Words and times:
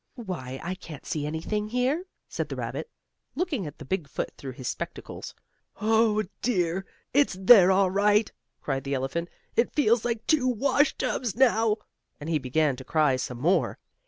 "Why, 0.15 0.59
I 0.63 0.73
can't 0.73 1.05
see 1.05 1.27
anything 1.27 1.67
here," 1.69 2.05
said 2.27 2.49
the 2.49 2.55
rabbit, 2.55 2.89
looking 3.35 3.67
at 3.67 3.77
the 3.77 3.85
big 3.85 4.07
foot 4.09 4.31
through 4.35 4.53
his 4.53 4.67
spectacles. 4.67 5.35
"Oh, 5.79 6.23
dear! 6.41 6.87
It's 7.13 7.37
there 7.39 7.71
all 7.71 7.91
right!" 7.91 8.31
cried 8.61 8.83
the 8.83 8.95
elephant. 8.95 9.29
"It 9.55 9.75
feels 9.75 10.03
like 10.03 10.25
two 10.25 10.47
wash 10.47 10.97
tubs 10.97 11.35
now," 11.35 11.77
and 12.19 12.31
he 12.31 12.39
began 12.39 12.75
to 12.77 12.83
cry 12.83 13.15
some 13.15 13.37
more. 13.39 13.77